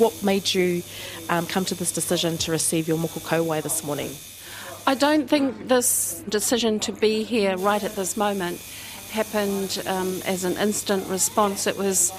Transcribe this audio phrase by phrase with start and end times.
[0.00, 0.82] what made you
[1.28, 4.10] um, come to this decision to receive your moko kauae this morning?
[4.86, 8.60] I don't think this decision to be here right at this moment
[9.10, 11.66] happened um, as an instant response.
[11.66, 12.12] It was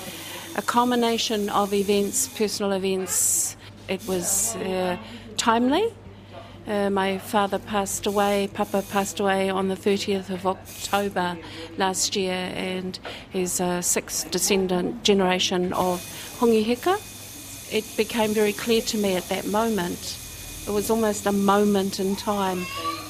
[0.55, 3.57] a culmination of events, personal events.
[3.87, 4.97] It was uh,
[5.37, 5.91] timely.
[6.67, 11.35] Uh, my father passed away, Papa passed away on the 30th of October
[11.77, 12.99] last year, and
[13.31, 15.99] he's a sixth descendant generation of
[16.39, 17.10] Hongi Hika.
[17.71, 20.17] It became very clear to me at that moment.
[20.67, 22.65] It was almost a moment in time.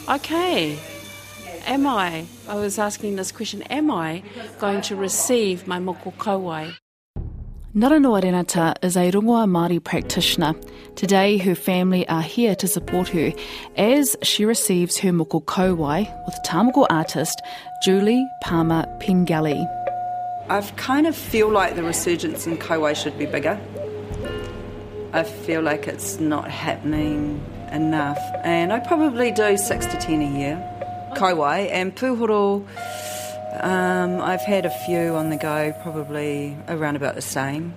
[0.07, 0.77] Okay,
[1.65, 2.25] am I?
[2.47, 4.23] I was asking this question Am I
[4.59, 6.75] going to receive my moko kauae?
[7.73, 10.53] Naranoa Renata is a rongoa Māori practitioner.
[10.95, 13.31] Today, her family are here to support her
[13.77, 17.41] as she receives her moko kauae with tāmoko artist
[17.83, 19.65] Julie Paama Pengelly.
[20.49, 23.57] I kind of feel like the resurgence in kauae should be bigger.
[25.13, 30.39] I feel like it's not happening enough, and I probably do six to ten a
[30.39, 31.11] year.
[31.17, 32.65] Kauae and puhoro,
[33.61, 37.73] um, I've had a few on the go, probably around about the same.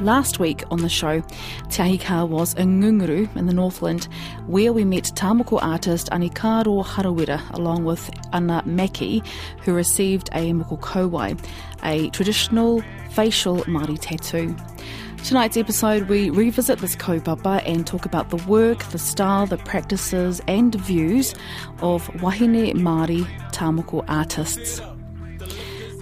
[0.00, 1.22] Last week on the show,
[1.70, 4.08] Te Ahi was in Ngunguru in the Northland,
[4.46, 9.26] where we met Tāmoko artist Anikaro Harawira along with Anna Maki,
[9.64, 11.38] who received a moko kauae,
[11.82, 14.56] a traditional facial Māori tattoo.
[15.24, 20.40] Tonight's episode, we revisit this kaupapa and talk about the work, the style, the practices,
[20.48, 21.34] and views
[21.80, 24.80] of wahine Māori Tāmoko artists.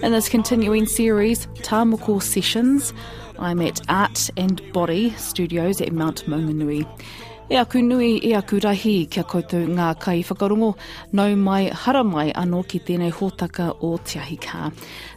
[0.01, 2.93] In this continuing series, Tāmoko Sessions,
[3.39, 6.85] I'm at Art and Body Studios at Mount Maunganui.
[7.49, 10.77] E aku nui e aku rahi kia koutou ngā kai whakarongo
[11.13, 14.71] nau mai hara mai anō ki tēnei hōtaka o Te Ahi Kaa.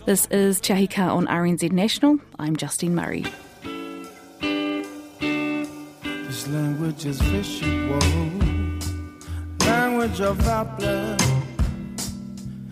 [0.07, 2.19] This is Te Ahi Kaa on RNZ National.
[2.39, 3.25] I'm Justine Murray.
[6.41, 7.99] This language is visual,
[9.59, 11.21] language of our blood.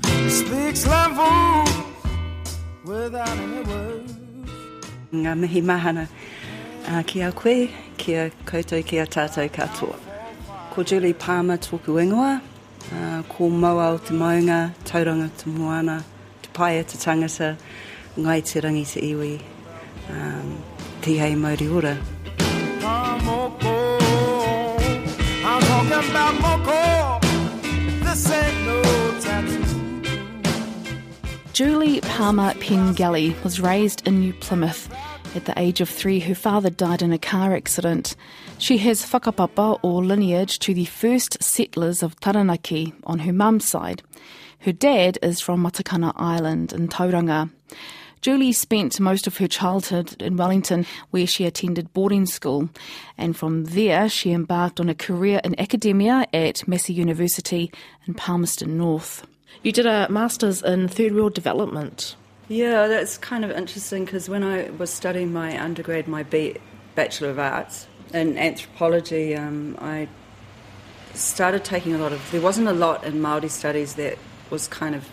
[0.04, 1.84] It speaks language
[2.82, 4.12] without any words.
[5.12, 6.09] Ngā mihi mahana
[6.88, 10.00] uh, ki a koe, ki a koutou, ki a tātou katoa.
[10.72, 16.03] Ko Julie Palmer tōku ingoa, uh, ko Moa o te maunga, tauranga te moana,
[16.41, 17.59] te paia te tangata,
[18.16, 19.34] ngai te rangi te iwi,
[20.09, 20.62] um,
[21.03, 21.98] ti hei mauri ora.
[23.21, 23.99] Moko,
[25.45, 27.21] I'm talking about Moko.
[28.05, 28.83] This ain't no
[29.21, 29.65] tattoo.
[31.53, 34.89] Julie Paama Pengelly was raised in New Plymouth.
[35.34, 38.17] At the age of three, her father died in a car accident.
[38.59, 44.03] She has whakapapa or lineage to the first settlers of Taranaki on her mum's side.
[44.61, 47.50] Her dad is from Matakana Island in Tauranga.
[48.21, 52.69] Julie spent most of her childhood in Wellington, where she attended boarding school,
[53.17, 57.71] and from there she embarked on a career in academia at Massey University
[58.06, 59.27] in Palmerston North.
[59.62, 62.17] You did a master's in third world development.
[62.49, 66.56] Yeah, that's kind of interesting because when I was studying my undergrad, my B-
[66.95, 70.09] Bachelor of Arts in anthropology, um, I
[71.15, 72.31] started taking a lot of.
[72.31, 74.19] There wasn't a lot in Maori studies that
[74.50, 75.06] was kind of,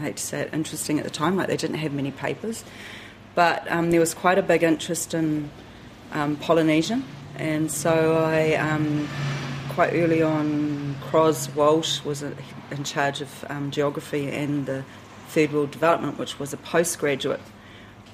[0.00, 1.36] I hate to say it, interesting at the time.
[1.36, 2.64] Like they didn't have many papers,
[3.34, 5.50] but um, there was quite a big interest in
[6.12, 7.04] um, Polynesian,
[7.36, 9.06] and so I um,
[9.68, 14.84] quite early on, Cros Walsh was in charge of um, geography and the
[15.28, 17.40] Third World Development, which was a postgraduate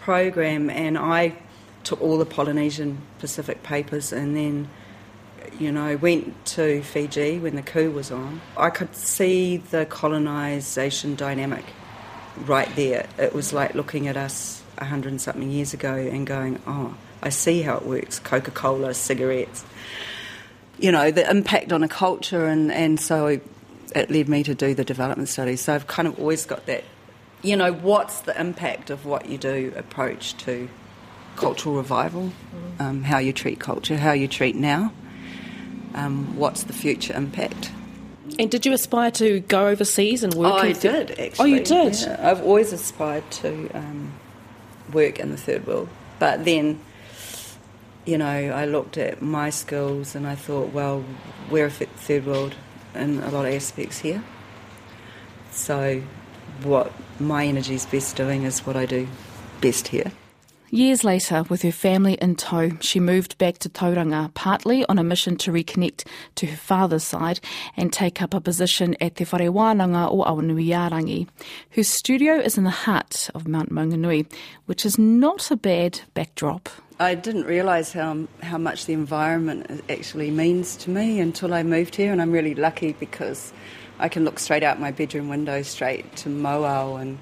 [0.00, 1.36] program, and I
[1.84, 4.68] took all the Polynesian Pacific papers and then
[5.58, 8.40] you know, went to Fiji when the coup was on.
[8.56, 11.64] I could see the colonisation dynamic
[12.44, 13.06] right there.
[13.18, 16.94] It was like looking at us a hundred and something years ago and going, oh,
[17.22, 19.64] I see how it works Coca Cola, cigarettes.
[20.78, 23.40] You know, the impact on a culture, and, and so
[23.94, 25.62] it led me to do the development studies.
[25.62, 26.84] So I've kind of always got that,
[27.42, 30.68] you know, what's the impact of what you do approach to
[31.36, 32.32] cultural revival,
[32.78, 34.92] um, how you treat culture, how you treat now,
[35.96, 37.72] um, what's the future impact.
[38.38, 40.52] And did you aspire to go overseas and work?
[40.52, 41.32] Oh, I did actually.
[41.38, 42.00] Oh, you did.
[42.00, 44.12] Yeah, I've always aspired to um,
[44.92, 45.88] work in the third world,
[46.18, 46.80] but then,
[48.04, 51.04] you know, I looked at my skills and I thought, well,
[51.50, 52.54] we're a third world
[52.94, 54.22] in a lot of aspects here.
[55.50, 56.02] So,
[56.62, 59.08] what my energy is best doing is what I do
[59.60, 60.12] best here.
[60.70, 65.04] Years later, with her family in tow, she moved back to Tauranga, partly on a
[65.04, 66.04] mission to reconnect
[66.34, 67.38] to her father's side
[67.76, 71.28] and take up a position at Te Whare Wānanga o Awanuiarangi.
[71.70, 74.26] Her studio is in the heart of Mount Maunganui,
[74.66, 76.68] which is not a bad backdrop.
[76.98, 81.94] I didn't realise how how much the environment actually means to me until I moved
[81.94, 83.52] here, and I'm really lucky because
[84.00, 87.18] I can look straight out my bedroom window straight to Mauao and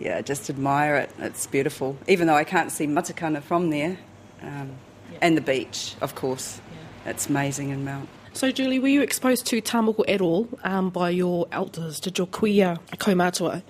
[0.00, 1.10] yeah, just admire it.
[1.18, 3.98] It's beautiful, even though I can't see Matakana from there,
[4.42, 4.70] um,
[5.12, 5.18] Yeah.
[5.22, 6.60] and the beach, of course.
[7.06, 8.08] It's amazing in Mount.
[8.32, 12.00] So, Julie, were you exposed to tāmoko at all um, by your elders?
[12.00, 13.62] Did your kuia kaumātua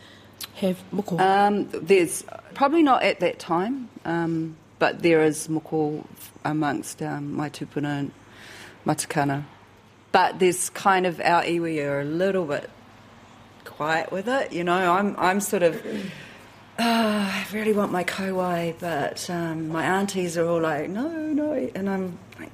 [0.57, 1.19] have moko?
[1.21, 2.25] Um, there's
[2.55, 6.05] probably not at that time, um, but there is moko
[6.45, 8.11] amongst um, my tupuna and
[8.87, 9.45] matakana.
[10.13, 12.69] But there's kind of our iwi are a little bit
[13.81, 14.53] quiet with it.
[14.53, 15.75] You know, I'm I'm sort of.
[16.79, 16.83] Oh,
[17.41, 21.89] I really want my kauae, but um, my aunties are all like, no, no, and
[21.89, 22.53] I'm, like,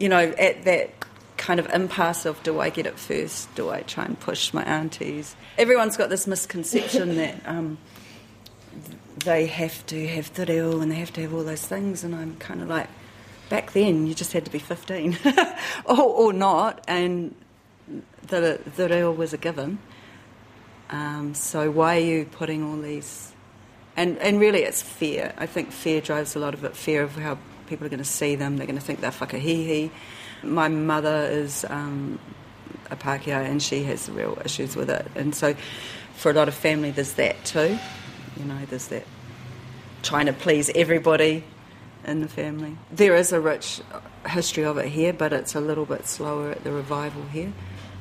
[0.00, 0.90] you know, at that
[1.36, 3.54] kind of impasse of do I get it first?
[3.54, 5.36] Do I try and push my aunties?
[5.58, 7.78] Everyone's got this misconception that um,
[9.24, 12.16] they have to have te reo and they have to have all those things, and
[12.16, 12.88] I'm kind of like,
[13.48, 15.18] back then you just had to be 15
[15.84, 17.32] or, or not, and
[18.26, 19.78] the, the reo was a given.
[20.90, 23.32] Um, so why are you putting all these?
[23.96, 25.32] And and really, it's fear.
[25.36, 26.76] I think fear drives a lot of it.
[26.76, 28.56] Fear of how people are going to see them.
[28.56, 29.90] They're going to think they're whakahīhī.
[30.42, 32.18] My mother is um,
[32.90, 35.06] a Pākehā and she has real issues with it.
[35.14, 35.54] And so,
[36.14, 37.78] for a lot of family, there's that too.
[38.36, 39.04] You know, there's that
[40.02, 41.44] trying to please everybody
[42.04, 42.76] in the family.
[42.90, 43.80] There is a rich
[44.28, 47.52] history of it here, but it's a little bit slower at the revival here.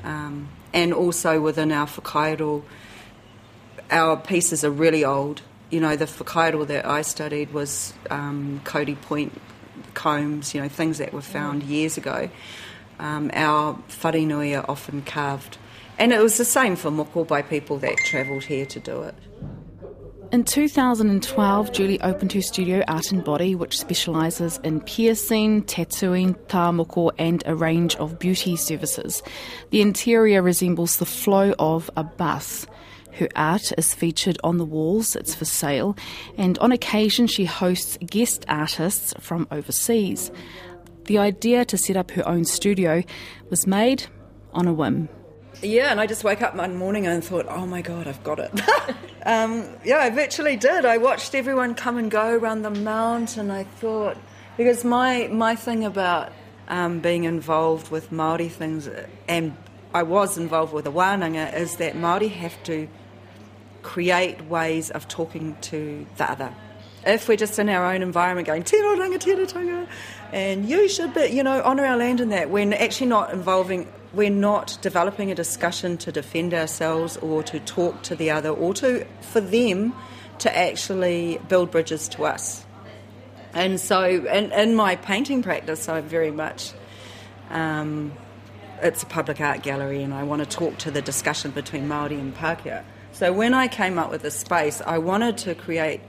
[0.04, 2.64] Um, and also within our whakairo,
[3.90, 5.42] our pieces are really old.
[5.70, 9.40] You know, the whakairo that I studied was um, Kauri Point
[9.94, 12.30] combs, you know, things that were found years ago.
[13.00, 15.58] Um, our wharenui are often carved.
[15.98, 19.16] And it was the same for moko by people that travelled here to do it.
[20.32, 27.12] In 2012, Julie opened her studio Art and Body, which specialises in piercing, tattooing, tāmoko,
[27.18, 29.22] and a range of beauty services.
[29.72, 32.66] The interior resembles the flow of a bus.
[33.12, 35.98] Her art is featured on the walls, it's for sale,
[36.38, 40.32] and on occasion she hosts guest artists from overseas.
[41.08, 43.04] The idea to set up her own studio
[43.50, 44.06] was made
[44.54, 45.10] on a whim.
[45.62, 48.40] Yeah, and I just woke up one morning and thought, oh my God, I've got
[48.40, 48.52] it.
[49.26, 50.86] um, yeah, I virtually did.
[50.86, 54.18] I watched everyone come and go around the mount, and I thought,
[54.58, 56.32] because my, my thing about
[56.68, 58.90] um, being involved with Māori things,
[59.28, 59.56] and
[59.94, 62.88] I was involved with the wānanga, is that Māori have to
[63.84, 66.54] create ways of talking to the other.
[67.06, 69.88] If we're just in our own environment going, tēnā ranga, tēnā tanga,
[70.32, 73.92] and you should be, you know, honour our land in that, we're actually not involving,
[74.14, 78.74] we're not developing a discussion to defend ourselves or to talk to the other or
[78.76, 79.94] to, for them
[80.40, 82.66] to actually build bridges to us.
[83.54, 86.72] And so, in, in my painting practice, I very much,
[87.50, 88.14] um,
[88.82, 92.18] it's a public art gallery, and I want to talk to the discussion between Māori
[92.20, 92.84] and Pākehā.
[93.12, 96.02] So when I came up with this space, I wanted to create.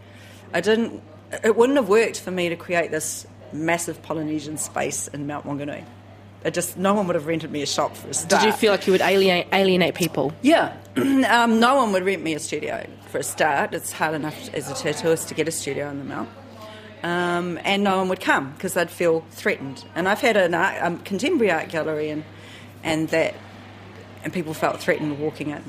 [0.54, 1.02] I didn't.
[1.42, 5.84] It wouldn't have worked for me to create this massive Polynesian space in Mount Maunganui.
[6.44, 8.42] It just no one would have rented me a shop for a start.
[8.42, 10.32] Did you feel like you would alienate, alienate people?
[10.42, 13.74] Yeah, um, no one would rent me a studio for a start.
[13.74, 16.28] It's hard enough as a tattooist to get a studio in the Mount.
[17.02, 19.84] Um, and no one would come because they'd feel threatened.
[19.94, 22.24] And I've had an art, um, contemporary art gallery, and
[22.84, 23.34] and that,
[24.24, 25.62] and people felt threatened walking in.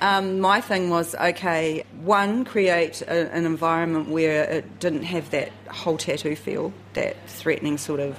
[0.00, 1.84] Um, my thing was okay.
[2.02, 7.78] One, create a, an environment where it didn't have that whole tattoo feel, that threatening
[7.78, 8.18] sort of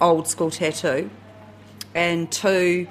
[0.00, 1.10] old school tattoo,
[1.94, 2.86] and two,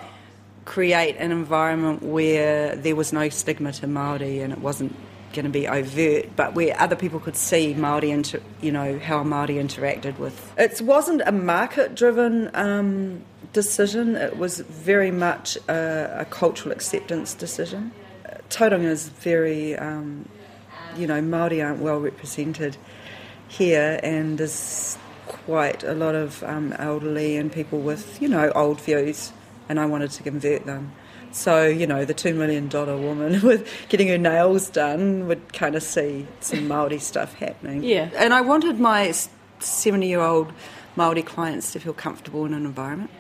[0.66, 4.94] create an environment where there was no stigma to Maori and it wasn't
[5.34, 9.24] going to be overt, but where other people could see Maori, inter- you know, how
[9.24, 10.54] Maori interacted with.
[10.58, 13.22] It wasn't a market-driven um,
[13.54, 14.16] decision.
[14.16, 17.92] It was very much a, a cultural acceptance decision.
[18.50, 20.28] Tauranga is very, um,
[20.96, 22.78] you know, Maori aren't well represented
[23.48, 28.82] here, and there's quite a lot of um, elderly and people with, you know, old
[28.82, 29.32] views,
[29.70, 30.92] and I wanted to convert them.
[31.32, 35.76] So, you know, the two million dollar woman with getting her nails done would kind
[35.76, 37.84] of see some Maori stuff happening.
[37.84, 38.10] Yeah.
[38.16, 39.14] And I wanted my
[39.60, 40.52] 70 year old
[40.96, 43.12] Maori clients to feel comfortable in an environment.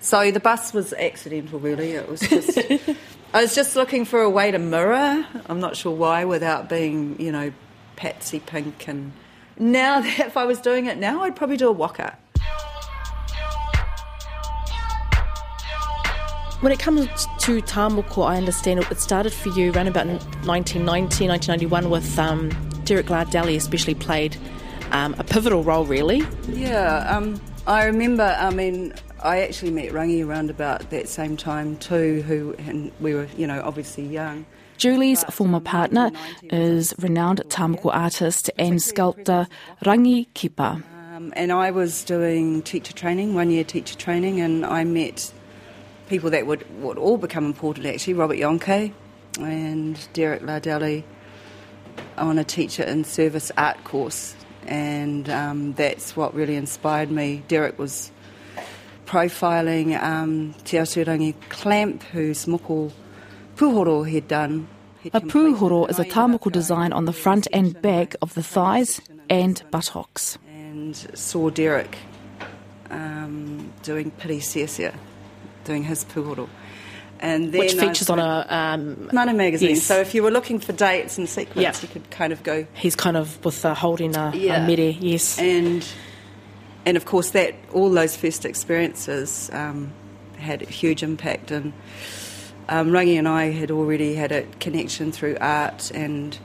[0.00, 1.92] So the bus was accidental, really.
[1.92, 2.58] It was just,
[3.34, 5.26] I was just looking for a way to mirror.
[5.46, 7.52] I'm not sure why, without being, you know,
[7.96, 9.12] patsy pink and
[9.58, 12.16] now, that if I was doing it now, I'd probably do a waka.
[16.60, 17.06] When it comes
[17.40, 22.48] to Tamoko, I understand it started for you around about 1990, 1991 with um,
[22.84, 24.36] Derek Lardelli especially played
[24.90, 26.22] um, a pivotal role, really.
[26.48, 31.76] Yeah, um, I remember, I mean, I actually met Rangi around about that same time
[31.76, 34.46] too, who, and we were, you know, obviously young.
[34.76, 36.10] Julie's former partner
[36.44, 39.48] is renowned Tāmoko artist and sculptor
[39.84, 40.82] Rangi Kipa.
[41.14, 45.32] Um, and I was doing teacher training, one year teacher training, and I met
[46.08, 48.92] people that would, would all become important actually Robert Jahnke
[49.40, 51.04] and Derek Lardelli
[52.18, 54.34] on a teacher in service art course.
[54.66, 57.42] And um, that's what really inspired me.
[57.48, 58.10] Derek was
[59.06, 62.92] profiling um, Te Aturangi Clamp, who's moko
[63.56, 64.68] puhoro he'd done.
[65.12, 68.16] A puhoro is a and I ended up tāmoko design on the front and back
[68.22, 70.36] of the thighs and buttocks.
[70.48, 71.96] and saw Derek
[72.90, 74.94] um, doing Piri Sciascia,
[75.64, 76.48] doing his puhoro.
[77.18, 78.46] And then Which features on a.
[78.48, 79.70] Um, Mana magazine.
[79.70, 79.84] Yes.
[79.84, 81.72] So if you were looking for dates and sequence, Yeah.
[81.80, 84.62] you could kind of go he's kind of with uh, holding a, Yeah.
[84.64, 85.38] a mere, yes.
[85.38, 85.86] and
[86.84, 89.92] and of course that all those first experiences um,
[90.36, 91.72] had a huge impact and
[92.68, 96.38] um, Rangi and I had already had a connection through art and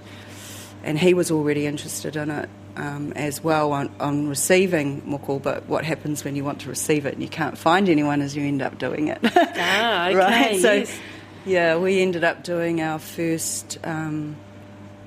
[0.83, 5.67] and he was already interested in it um, as well on, on receiving moko but
[5.67, 8.43] what happens when you want to receive it and you can't find anyone is you
[8.43, 10.99] end up doing it Ah, okay, right so yes.
[11.45, 14.35] yeah we ended up doing our first um,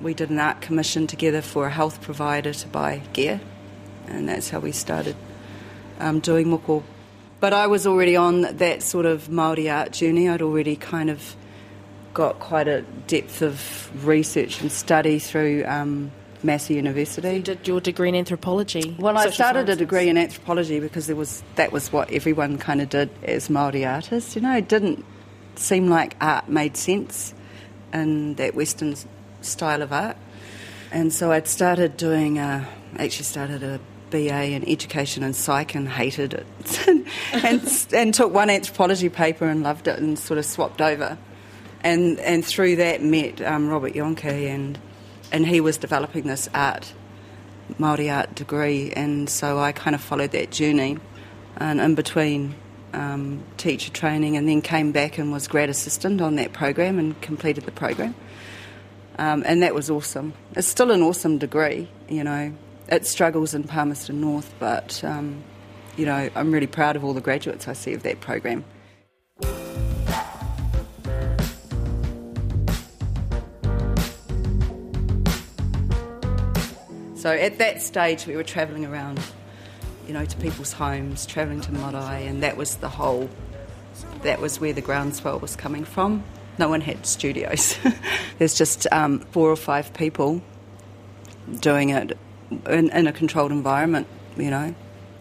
[0.00, 3.40] we did an art commission together for a health provider to buy gear,
[4.06, 5.16] and that's how we started
[5.98, 6.82] um, doing moko.
[7.44, 10.30] But I was already on that sort of Maori art journey.
[10.30, 11.36] I'd already kind of
[12.14, 16.10] got quite a depth of research and study through um,
[16.42, 17.34] Massey University.
[17.34, 18.96] You did your degree in anthropology.
[18.98, 22.80] Well, I started a degree in anthropology because there was that was what everyone kind
[22.80, 24.34] of did as Maori artists.
[24.34, 25.04] You know, it didn't
[25.56, 27.34] seem like art made sense
[27.92, 28.96] in that Western
[29.42, 30.16] style of art,
[30.90, 32.38] and so I'd started doing.
[32.38, 33.80] A, actually, started a
[34.14, 36.46] BA in education and psych and hated it,
[37.32, 41.18] and and took one anthropology paper and loved it and sort of swapped over,
[41.82, 44.78] and and through that met um, Robert Jahnke and
[45.32, 46.94] and he was developing this art
[47.80, 50.98] Māori art degree, and so I kind of followed that journey.
[51.56, 52.54] And in between
[52.92, 57.20] um, teacher training, and then came back and was grad assistant on that program and
[57.20, 58.14] completed the program.
[59.18, 60.34] Um, and that was awesome.
[60.56, 62.52] It's still an awesome degree, you know.
[62.88, 65.42] It struggles in Palmerston North, but um,
[65.96, 68.64] you know I'm really proud of all the graduates I see of that program.
[77.24, 79.18] So at that stage, we were travelling around,
[80.06, 83.30] you know, to people's homes, travelling to Marae, and that was the whole.
[84.24, 86.22] That was where the groundswell was coming from.
[86.58, 87.78] No one had studios.
[88.38, 90.42] There's just um, four or five people
[91.60, 92.18] doing it
[92.66, 94.06] in, in a controlled environment,
[94.36, 94.74] you know.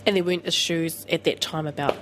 [0.05, 1.97] And there weren't issues at that time about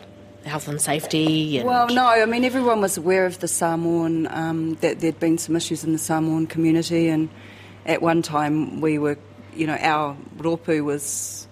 [0.46, 1.58] health and safety.
[1.58, 5.38] And Well, no, I mean, everyone was aware of the Samoan, um, that there'd been
[5.38, 7.30] some issues in the Samoan community, and
[7.86, 9.18] at one time we were,
[9.56, 11.48] you know, our ropu was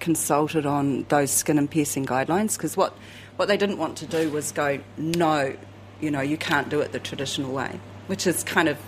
[0.00, 2.96] consulted on those skin and piercing guidelines because what,
[3.36, 5.56] what they didn't want to do was go, no,
[6.00, 8.78] you know, you can't do it the traditional way, which is kind of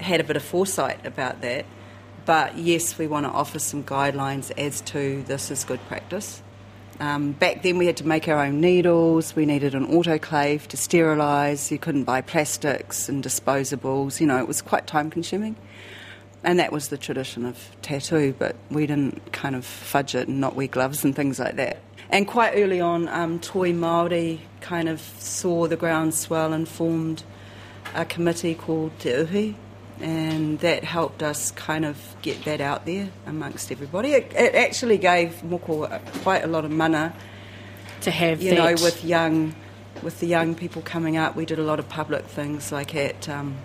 [0.00, 1.64] had a bit of foresight about that.
[2.28, 6.42] But yes, we want to offer some guidelines as to this is good practice.
[7.00, 9.34] Um, back then, we had to make our own needles.
[9.34, 11.72] We needed an autoclave to sterilise.
[11.72, 14.20] You couldn't buy plastics and disposables.
[14.20, 15.56] You know, it was quite time consuming.
[16.44, 20.38] And that was the tradition of tattoo, but we didn't kind of fudge it and
[20.38, 21.78] not wear gloves and things like that.
[22.10, 27.22] And quite early on, um, Toi Māori kind of saw the groundswell and formed
[27.94, 29.54] a committee called Te Uhi,
[30.00, 34.12] and that helped us kind of get that out there amongst everybody.
[34.12, 37.14] It, it actually gave Moko quite a lot of mana,
[38.02, 39.54] to have you know, with young,
[40.02, 41.34] with the young people coming up.
[41.34, 43.56] We did a lot of public things like at um,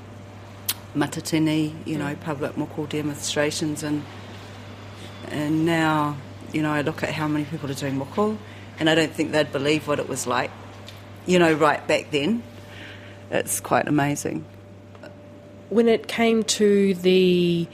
[0.96, 4.04] Matatini, you know, public Moko demonstrations, and
[5.28, 6.18] and now,
[6.52, 8.38] you know, I look at how many people are doing Moko,
[8.80, 10.52] and I don't think they'd believe what it was like,
[11.25, 12.44] you know, right back then.
[13.30, 14.46] It's quite amazing.
[15.74, 17.68] When it came to the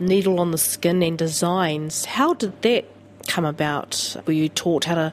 [0.00, 2.84] needle on the skin and designs, how did that
[3.26, 4.16] come about?
[4.26, 5.12] Were you taught how to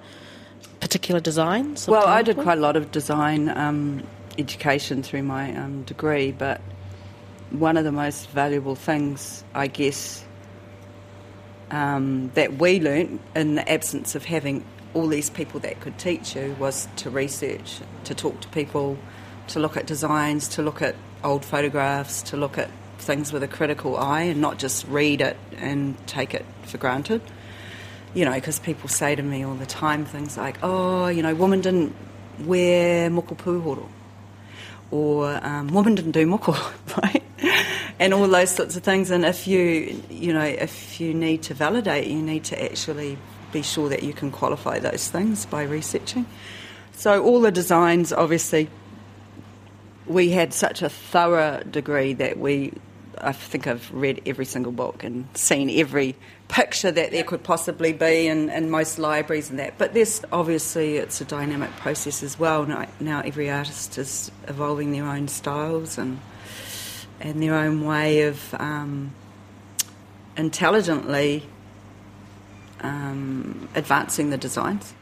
[0.79, 1.87] particular designs?
[1.87, 4.03] Well, I did quite a lot of design um,
[4.37, 6.59] education through my um, degree, but
[7.51, 10.25] one of the most valuable things, I guess,
[11.71, 16.35] um, that we learnt in the absence of having all these people that could teach
[16.35, 18.97] you was to research, to talk to people,
[19.47, 23.47] to look at designs, to look at old photographs, to look at things with a
[23.47, 27.21] critical eye and not just read it and take it for granted.
[28.13, 31.33] You know, because people say to me all the time things like, oh, you know,
[31.33, 31.95] woman didn't
[32.39, 33.87] wear moko puhoro
[34.91, 36.53] or um, woman didn't do moko,
[37.03, 37.23] right?
[37.99, 39.09] And all those sorts of things.
[39.09, 43.17] And if you, you know, if you need to validate, you need to actually
[43.51, 46.27] be sure that you can qualify those things by researching.
[46.93, 48.69] So all the designs, obviously,
[50.05, 52.73] we had such a thorough degree that we,
[53.19, 56.15] I think I've read every single book and seen every
[56.47, 59.77] picture that there could possibly be in, in most libraries and that.
[59.77, 62.65] But there's obviously it's a dynamic process as well.
[62.65, 66.19] Now, now every artist is evolving their own styles and
[67.19, 69.13] and their own way of um,
[70.35, 71.47] intelligently
[72.81, 74.93] um, advancing the designs.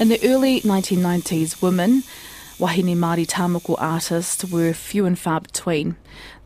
[0.00, 2.04] In the early 1990s, women,
[2.60, 5.96] wahine Māori tāmoko artists, were few and far between.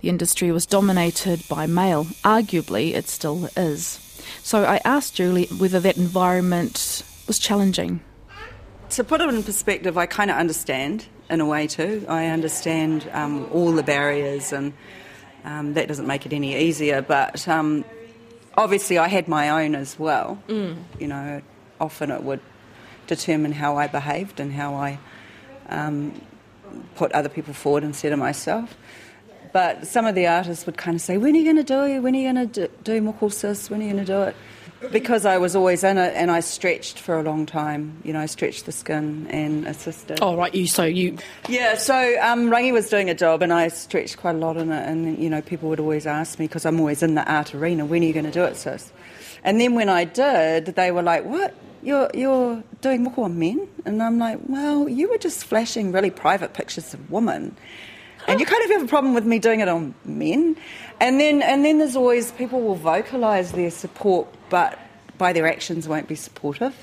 [0.00, 2.06] The industry was dominated by male.
[2.24, 3.98] Arguably, it still is.
[4.42, 8.00] So I asked Julie whether that environment was challenging.
[8.88, 12.06] To put it in perspective, I kind of understand in a way too.
[12.08, 14.72] I understand um, all the barriers, and
[15.44, 17.02] um, that doesn't make it any easier.
[17.02, 17.84] But um,
[18.56, 20.42] obviously, I had my own as well.
[20.48, 20.78] Mm.
[20.98, 21.42] You know,
[21.78, 22.40] often it would
[23.06, 24.98] determine how I behaved and how I
[25.68, 26.20] um,
[26.94, 28.76] put other people forward instead of myself.
[29.52, 31.84] But some of the artists would kind of say, When are you going to do
[31.84, 32.00] it?
[32.00, 33.68] When are you going to do, do Mokosis?
[33.68, 34.36] When are you going to do it?
[34.90, 37.98] Because I was always in it and I stretched for a long time.
[38.02, 40.18] You know, I stretched the skin and assisted.
[40.20, 41.18] Oh, right, you, so you.
[41.48, 44.72] Yeah, so um, Rangi was doing a job and I stretched quite a lot in
[44.72, 44.88] it.
[44.88, 47.84] And, you know, people would always ask me, because I'm always in the art arena,
[47.84, 48.92] when are you going to do it, sis?
[49.44, 51.54] And then when I did, they were like, What?
[51.82, 53.68] You're, you're doing moko on men?
[53.84, 57.56] And I'm like, well, you were just flashing really private pictures of women.
[58.28, 60.56] And you kind of have a problem with me doing it on men.
[61.00, 64.78] And then, and then there's always people will vocalise their support, but
[65.18, 66.74] by their actions won't be supportive.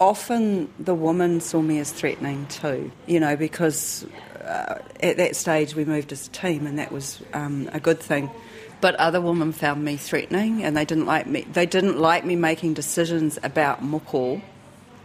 [0.00, 4.04] Often the woman saw me as threatening too, you know, because
[4.44, 8.00] uh, at that stage we moved as a team and that was um, a good
[8.00, 8.30] thing
[8.82, 11.46] but other women found me threatening, and they didn't like me.
[11.52, 14.42] They didn't like me making decisions about moko,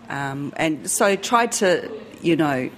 [0.10, 1.90] um, and so tried to,
[2.22, 2.72] you know,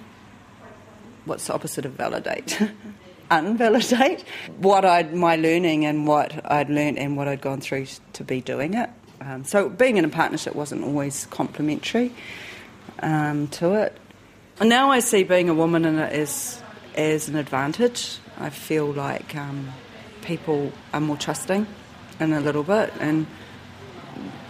[1.24, 2.60] what's the opposite of validate?
[3.30, 4.24] Unvalidate
[4.58, 8.40] what I'd my learning and what I'd learned and what I'd gone through to be
[8.40, 8.90] doing it.
[9.22, 12.12] Um, so being in a partnership wasn't always complementary
[13.00, 13.96] um, to it.
[14.58, 16.60] And now I see being a woman in it as
[16.94, 18.18] as an advantage.
[18.38, 19.70] I feel like um,
[20.30, 21.66] people are more trusting
[22.20, 22.92] in a little bit.
[23.00, 23.26] And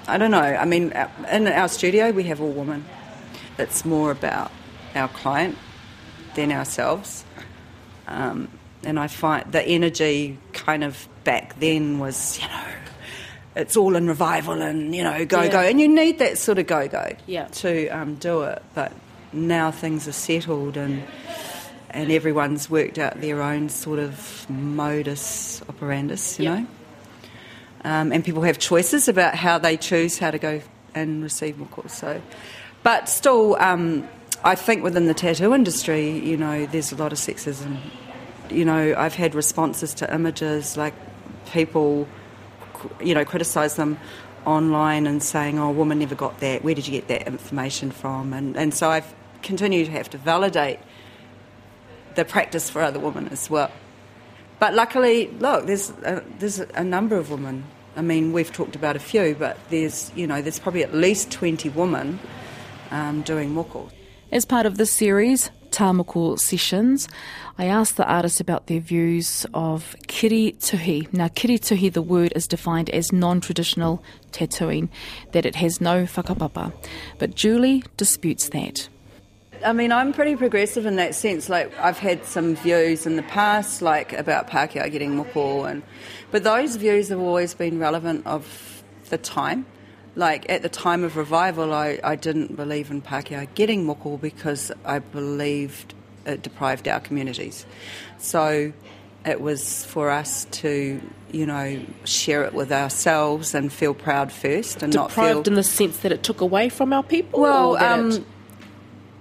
[0.07, 0.93] I don't know, I mean,
[1.33, 2.85] in our studio, we have all women.
[3.57, 4.53] It's more about
[4.95, 5.57] our client
[6.35, 7.25] than ourselves.
[8.07, 8.51] Um,
[8.85, 12.65] and I find the energy kind of back then was, you know,
[13.57, 15.49] it's all in revival and, you know, go, yeah.
[15.49, 15.61] go.
[15.61, 17.47] And you need that sort of go, go yeah.
[17.47, 18.63] to um, do it.
[18.75, 18.93] But
[19.33, 21.05] now things are settled and
[21.91, 26.59] and everyone's worked out their own sort of modus operandus, you yep.
[26.61, 26.67] know.
[27.83, 30.61] Um, and people have choices about how they choose how to go
[30.95, 32.21] and receive more So,
[32.83, 34.09] but still, um,
[34.45, 37.79] I think within the tattoo industry, you know, there's a lot of sexism.
[38.51, 40.95] You know, I've had responses to images like
[41.53, 42.07] people,
[43.01, 43.99] you know, criticise them
[44.45, 46.65] online and saying, "Oh, woman never got that.
[46.65, 50.19] Where did you get that information from?" And and so I've continued to have to
[50.19, 50.79] validate
[52.15, 53.71] the practice for other women as well.
[54.59, 57.65] But luckily, look, there's a, there's a number of women.
[57.97, 61.31] I mean, we've talked about a few, but there's you know there's probably at least
[61.31, 62.19] twenty women
[62.91, 63.91] um, doing moko.
[64.33, 67.09] As part of this series, Tāmoko Sessions,
[67.59, 71.13] I asked the artists about their views of kiri tuhi.
[71.13, 74.89] Now, kiri tuhi, the word is defined as non-traditional tattooing,
[75.33, 76.73] that it has no whakapapa.
[77.19, 78.89] But Julie disputes that.
[79.65, 81.49] I mean, I'm pretty progressive in that sense.
[81.49, 85.83] Like, I've had some views in the past, like about Pākehā getting moko, and
[86.31, 89.67] but those views have always been relevant of the time.
[90.17, 94.73] Like at the time of revival, I, I didn't believe in Pākehā getting moko because
[94.85, 95.95] I believed
[96.27, 97.65] it deprived our communities.
[98.19, 98.73] So
[99.25, 104.83] it was for us to, you know, share it with ourselves and feel proud first,
[104.83, 107.41] and deprived not feel deprived in the sense that it took away from our people.
[107.41, 108.25] Well, um,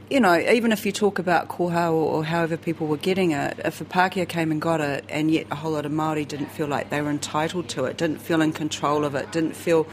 [0.09, 3.59] you know, even if you talk about koha or, or however people were getting it,
[3.63, 6.47] if a Pākehā came and got it, and yet a whole lot of Māori didn't
[6.47, 9.87] feel like they were entitled to it, didn't feel in control of it, didn't feel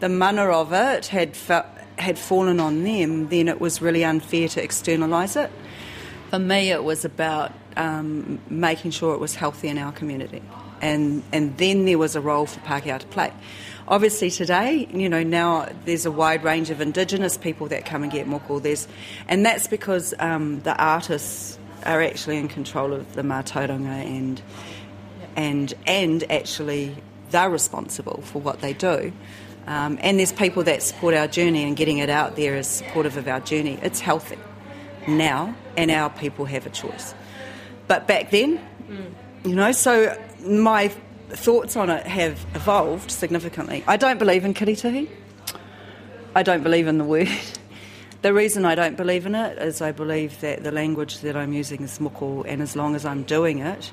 [0.00, 1.64] the mana of it had fe-
[1.98, 5.50] had fallen on them, then it was really unfair to externalise it.
[6.30, 10.42] For me, it was about um, making sure it was healthy in our community,
[10.80, 13.32] and and then there was a role for Pākehā to play.
[13.88, 18.10] Obviously, today, you know, now there's a wide range of Indigenous people that come and
[18.10, 18.60] get moko.
[18.60, 18.88] There's,
[19.28, 24.42] and that's because um, the artists are actually in control of the mātauranga and
[25.36, 26.96] and and actually
[27.30, 29.12] they're responsible for what they do.
[29.66, 33.16] Um, and there's people that support our journey and getting it out there is supportive
[33.16, 33.78] of our journey.
[33.82, 34.38] It's healthy
[35.08, 37.14] now, and our people have a choice.
[37.88, 38.60] But back then,
[39.44, 40.92] you know, so my
[41.30, 43.84] thoughts on it have evolved significantly.
[43.86, 45.08] I don't believe in kirituhi.
[46.34, 47.28] I don't believe in the word.
[48.22, 51.52] The reason I don't believe in it is I believe that the language that I'm
[51.52, 53.92] using is moko, and as long as I'm doing it,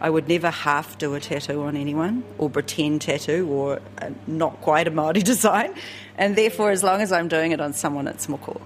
[0.00, 4.60] I would never half do a tattoo on anyone or pretend tattoo or uh, not
[4.60, 5.74] quite a Māori design.
[6.16, 8.60] And therefore, as long as I'm doing it on someone, it's moko,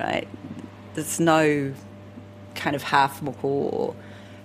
[0.00, 0.28] right?
[0.94, 1.74] There's no
[2.54, 3.44] kind of half moko.
[3.44, 3.96] Or...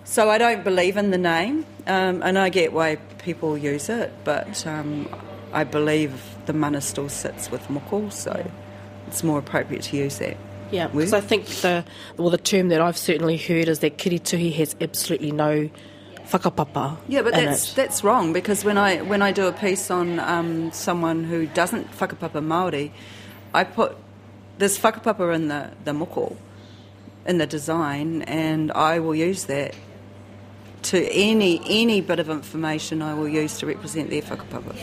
[0.04, 4.12] So I don't believe in the name, um, and I get why people use it,
[4.24, 5.08] but um,
[5.54, 8.50] I believe the mana still sits with moko, so
[9.08, 10.38] it's more appropriate to use that.
[10.72, 11.84] Yeah, because I think the
[12.18, 15.70] well, the term that I've certainly heard is that kirituhi has absolutely no
[16.30, 16.98] whakapapa.
[17.08, 17.76] Yeah, but that's it.
[17.76, 21.92] that's wrong because when I when I do a piece on um, someone who doesn't
[21.92, 22.94] whakapapa Maori,
[23.54, 23.98] I put
[24.58, 26.38] this whakapapa in the the moko,
[27.26, 29.76] in the design, and I will use that
[30.84, 34.76] to any any bit of information I will use to represent their whakapapa.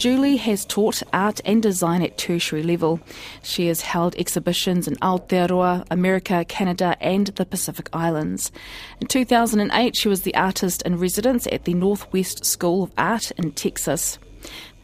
[0.00, 3.00] Julie has taught art and design at tertiary level.
[3.42, 8.50] She has held exhibitions in Aotearoa, America, Canada, and the Pacific Islands.
[9.02, 13.52] In 2008, she was the artist in residence at the Northwest School of Art in
[13.52, 14.18] Texas.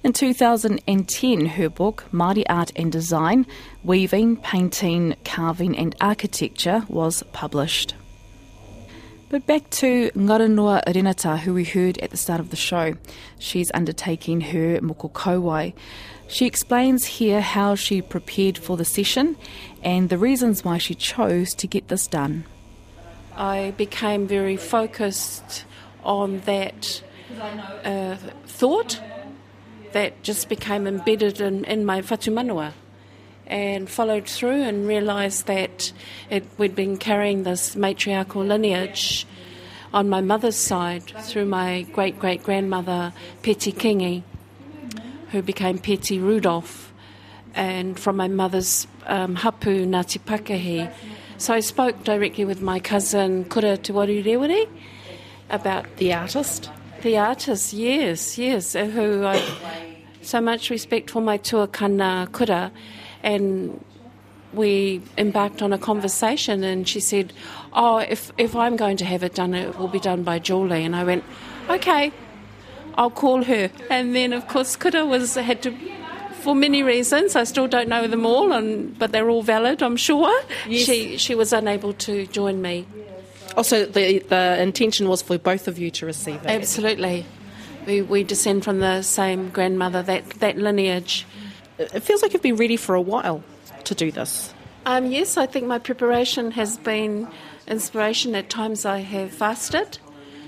[0.04, 3.46] In 2010, her book, Māori Art and Design
[3.84, 7.94] Weaving, Painting, Carving, and Architecture, was published.
[9.28, 12.94] But back to Ngaranua Renata, who we heard at the start of the show.
[13.40, 15.72] She's undertaking her moko kauae.
[16.28, 19.36] She explains here how she prepared for the session
[19.82, 22.44] and the reasons why she chose to get this done.
[23.36, 25.64] I became very focused
[26.04, 27.02] on that
[27.84, 29.00] uh, thought
[29.90, 32.74] that just became embedded in, in my whatumanawa
[33.46, 35.92] and followed through and realised that
[36.30, 39.26] it, we'd been carrying this matriarchal lineage
[39.94, 44.22] on my mother's side through my great great grandmother Peti Kingi,
[45.30, 46.92] who became Peti Rudolph,
[47.54, 50.92] and from my mother's um, hapu Ngāti Pakahi.
[51.38, 54.68] So I spoke directly with my cousin Kura Tuwaru Rewere
[55.50, 56.70] about the artist.
[57.02, 59.40] the artist, yes, yes, who I
[60.22, 62.72] so much respect for my tuakana kura,
[63.26, 63.84] and
[64.52, 67.32] we embarked on a conversation, and she said,
[67.72, 70.84] "Oh, if if I'm going to have it done, it will be done by Julie."
[70.84, 71.24] And I went,
[71.68, 72.12] "Okay,
[72.94, 75.70] I'll call her." And then, of course, kura was had to.
[76.42, 79.96] For many reasons, I still don't know them all, and, but they're all valid, I'm
[79.96, 80.30] sure.
[80.70, 82.86] She she was unable to join me
[83.56, 86.50] Also, the the intention was for both of you to receive it.
[86.50, 87.24] Absolutely.
[87.86, 91.24] We, we descend from the same grandmother, that, that lineage.
[91.78, 93.42] It feels like you've been ready for a while
[93.84, 94.54] to do this.
[94.86, 97.28] Um, yes, I think my preparation has been
[97.66, 98.34] inspiration.
[98.34, 99.98] At times I have fasted,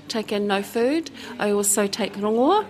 [0.07, 1.11] taken no food.
[1.37, 2.65] I also take rongoa.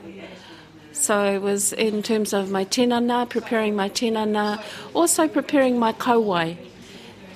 [0.92, 4.62] So it was in terms of my tinana, preparing my tinana,
[4.94, 6.58] also preparing my kauae.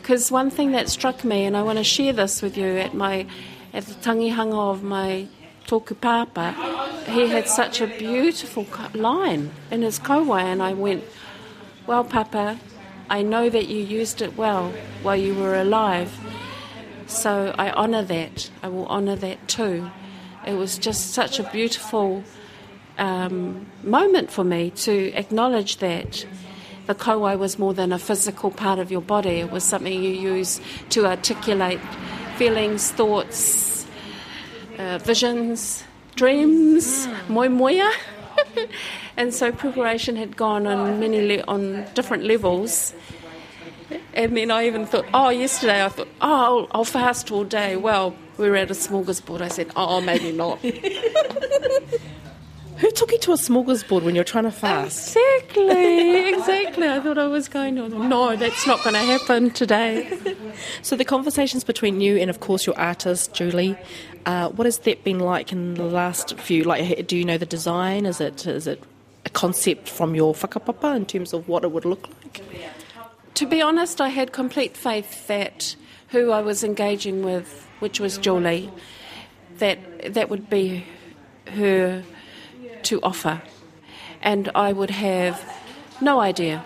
[0.01, 2.93] Because one thing that struck me, and I want to share this with you at
[2.93, 3.25] my
[3.73, 5.27] at the tangihanga of my
[5.67, 6.55] tōku papa,
[7.07, 11.03] he had such a beautiful line in his kauae, and I went,
[11.87, 12.59] "Well, Papa,
[13.09, 16.11] I know that you used it well while you were alive,
[17.07, 18.49] so I honour that.
[18.61, 19.89] I will honour that too."
[20.45, 22.23] It was just such a beautiful
[22.97, 26.25] um, moment for me to acknowledge that
[26.85, 29.39] the kauae was more than a physical part of your body.
[29.39, 31.79] It was something you use to articulate
[32.37, 33.72] feelings, thoughts,
[34.77, 35.83] uh, visions,
[36.15, 37.91] dreams, moi moia.
[39.17, 42.93] and so preparation had gone on many le- on different levels.
[44.13, 47.75] And then I even thought, oh, yesterday I thought, oh, I'll, I'll fast all day.
[47.75, 49.41] Well, we were at a smorgasbord.
[49.41, 50.59] I said, oh, maybe not.
[52.83, 55.15] Who took you to a smorgasbord when you're trying to fast?
[55.15, 56.87] Exactly, exactly.
[56.87, 57.87] I thought I was going to.
[57.87, 60.19] No, that's not going to happen today.
[60.81, 63.77] So the conversations between you and, of course, your artist Julie,
[64.25, 66.63] uh, what has that been like in the last few?
[66.63, 68.05] Like, do you know the design?
[68.05, 68.81] Is it is it
[69.25, 72.41] a concept from your whakapapa in terms of what it would look like?
[73.35, 75.75] To be honest, I had complete faith that
[76.09, 78.69] who I was engaging with, which was Julie,
[79.57, 80.85] that that would be
[81.47, 82.03] her
[82.83, 83.41] to offer,
[84.21, 85.43] and I would have
[85.99, 86.63] no idea.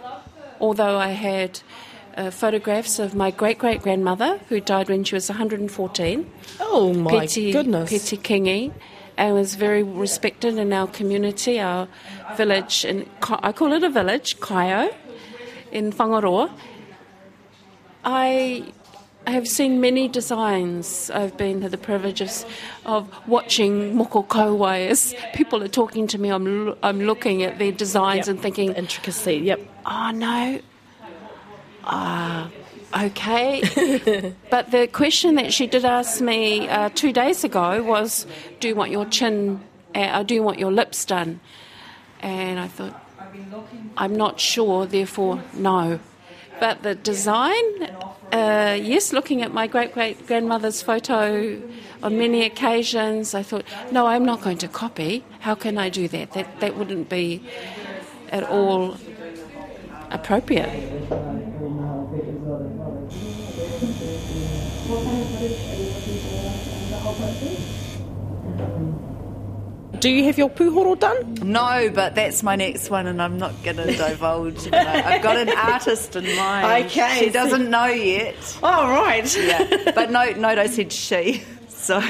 [0.60, 1.62] Although I had
[2.18, 6.30] uh, photographs of my great great grandmother who died when she was 114.
[6.60, 7.90] Oh my Peti, goodness!
[7.90, 8.74] Peti Kingi,
[9.18, 11.88] and was very respected in our community, our
[12.36, 14.94] village, and I call it a village, Kaeo,
[15.72, 16.52] in Whangaroa.
[18.04, 18.72] I
[19.26, 21.12] have seen many designs.
[21.12, 22.46] I've been to the privilege of,
[22.86, 26.30] of watching moko kauae as people are talking to me.
[26.30, 28.34] I'm, I'm looking at their designs Yep.
[28.34, 29.36] and thinking, Intricacy.
[29.36, 29.60] Yep.
[29.86, 30.60] oh no,
[31.88, 32.50] ah,
[33.06, 34.34] okay.
[34.50, 38.26] but the question that she did ask me uh, two days ago was,
[38.60, 39.62] do you want your chin,
[39.96, 41.40] uh, do you want your lips done?
[42.20, 43.04] And I thought,
[43.98, 46.00] I'm not sure, therefore, no.
[46.60, 47.84] But the design,
[48.32, 51.62] uh, yes, looking at my great great grandmother's photo
[52.02, 55.24] on many occasions, I thought, no, I'm not going to copy.
[55.40, 56.34] How can I do that?
[56.34, 57.44] That, that wouldn't be
[58.32, 58.98] at all
[60.10, 61.27] appropriate.
[70.00, 71.36] Do you have your puhoro done?
[71.42, 74.72] No, but that's my next one, and I'm not going to divulge.
[74.72, 76.86] I've got an artist in mind.
[76.88, 78.36] Okay, She doesn't know yet.
[78.62, 79.38] Oh right.
[79.38, 81.44] Yeah, but no, Noto said she.
[81.70, 82.02] So,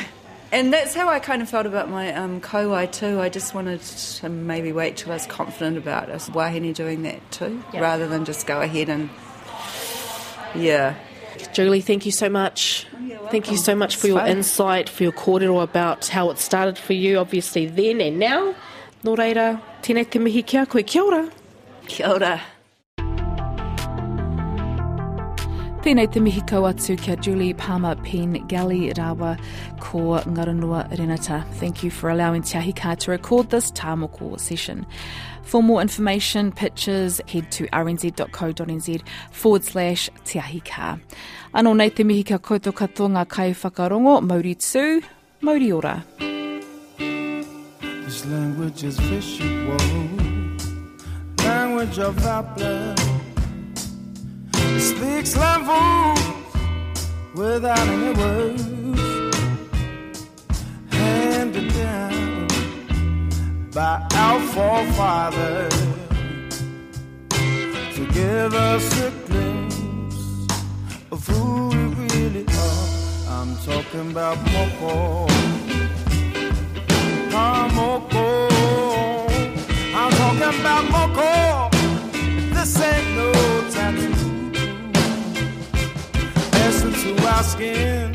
[0.51, 3.19] and that's how I kind of felt about my um, kauae too.
[3.21, 7.31] I just wanted to maybe wait till I was confident about us wahine doing that
[7.31, 9.09] too, rather than just go ahead and
[10.55, 10.95] yeah.
[11.53, 12.85] Julie, thank you so much.
[13.31, 14.29] Thank you so much for It's your fun.
[14.29, 18.55] insight, for your kōrero about how it started for you, obviously then and now.
[19.03, 21.29] Nō reira, tēnei te mihi kia koe, kia ora.
[21.87, 22.41] Kia ora.
[25.87, 29.37] Tēnei te mihi kau atu kia Julie Palmer Penn Galley Rawa
[29.79, 31.45] ko Ngaranua Renata.
[31.61, 34.85] Thank you for allowing Te Ahi to record this tāmoko session.
[35.43, 40.99] For more information, pictures, head to rnz.co.nz forward slash Te Ahi Kaa.
[41.55, 45.01] Anō nei te mihi kia koutou katoa ngā kai whakarongo, Mauri tū,
[45.39, 46.03] Mauri ora.
[46.97, 49.77] This language is visual,
[51.45, 53.06] language of our blood.
[54.79, 56.19] Speaks levels
[57.33, 58.63] without any words,
[60.91, 62.47] handed down
[63.73, 65.73] by our forefathers
[67.95, 69.79] to give us a glimpse
[71.11, 72.87] of who we really are.
[73.29, 75.27] I'm talking about Moko.
[77.33, 78.27] Ah, Moko.
[79.95, 81.71] I'm talking about Moko.
[82.53, 83.31] This ain't no
[83.71, 84.16] tattoo.
[87.47, 88.11] Skin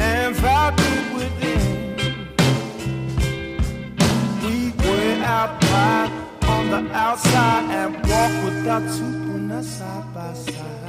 [0.00, 1.96] and fire deep within.
[4.42, 6.10] We wear our pride
[6.42, 10.79] on the outside and walk without tupuna side by side.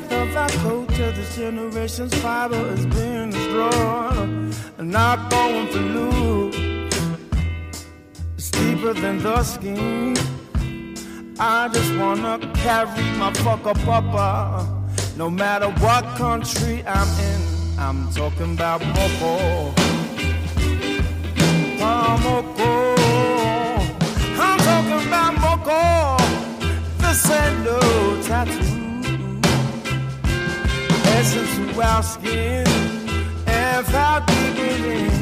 [0.00, 1.12] Death of our culture.
[1.12, 4.54] This generation's fiber is being destroyed.
[4.78, 6.54] And not going for loot.
[8.36, 10.16] It's deeper than the skin.
[11.40, 14.66] I just wanna carry my fucker papa.
[15.16, 19.87] No matter what country I'm in, I'm talking about Moko.
[32.08, 32.64] Skin
[34.58, 35.18] it is.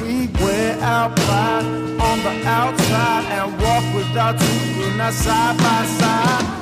[0.00, 1.64] We wear our pride
[2.08, 6.59] on the outside and walk without two, not side by side.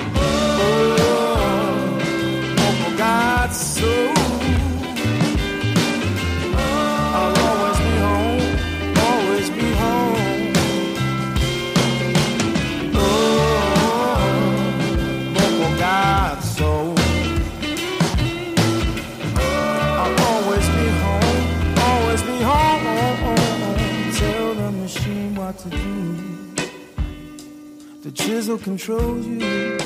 [28.39, 29.79] Chisel controls you.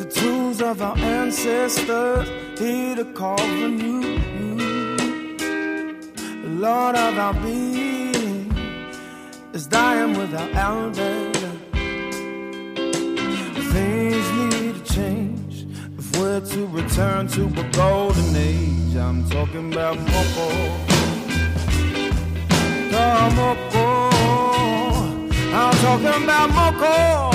[0.00, 4.18] The tools of our ancestors here to carve anew.
[6.42, 8.50] The Lord of our being
[9.52, 11.30] is dying without elder.
[13.74, 18.96] Things need to change if we're to return to a golden age.
[18.96, 20.48] I'm talking about Moko.
[23.38, 23.93] Moko.
[25.56, 27.30] I'm talking about Moko.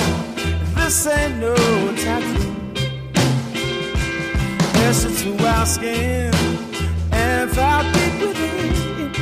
[0.75, 1.55] This ain't no
[1.95, 2.51] tattoo.
[4.73, 6.33] Pressure to our skin
[7.13, 9.17] and far with it.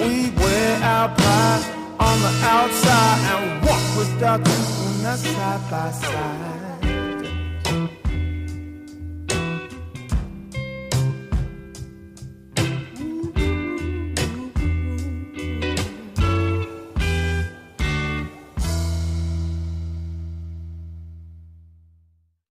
[0.00, 1.64] We wear our pride
[2.00, 6.53] on the outside and walk with our truth on the side by side.